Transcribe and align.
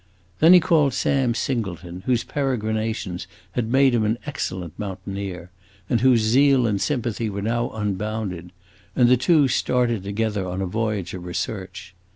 Then 0.39 0.53
he 0.53 0.59
called 0.59 0.95
Sam 0.95 1.35
Singleton, 1.35 2.01
whose 2.07 2.23
peregrinations 2.23 3.27
had 3.51 3.71
made 3.71 3.93
him 3.93 4.03
an 4.03 4.17
excellent 4.25 4.73
mountaineer, 4.79 5.51
and 5.91 6.01
whose 6.01 6.21
zeal 6.21 6.65
and 6.65 6.81
sympathy 6.81 7.29
were 7.29 7.43
now 7.43 7.69
unbounded, 7.69 8.51
and 8.95 9.07
the 9.07 9.15
two 9.15 9.47
started 9.47 10.01
together 10.03 10.47
on 10.47 10.59
a 10.59 10.65
voyage 10.65 11.13
of 11.13 11.23
research. 11.25 11.93